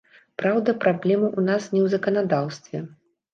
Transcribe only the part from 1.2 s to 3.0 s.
ў нас не ў заканадаўстве.